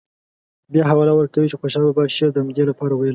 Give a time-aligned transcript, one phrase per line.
[0.73, 3.09] بیا حواله ورکوي چې خوشحال بابا شعر د همدې لپاره ویلی.